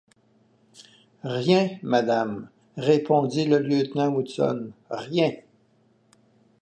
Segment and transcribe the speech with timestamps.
[1.23, 5.29] Rien, madame, répondit le lieutenant Hobson, rien.